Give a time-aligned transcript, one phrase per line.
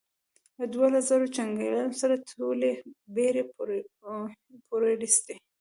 [0.57, 2.71] له دوولس زرو جنګیالیو سره ټولې
[3.15, 3.43] بېړۍ
[4.69, 5.35] پورېستې.